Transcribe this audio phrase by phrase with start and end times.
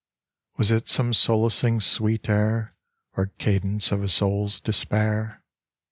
[0.57, 2.73] Was it some solacing sweet air,
[3.15, 5.43] Or cadence of a soul's despair?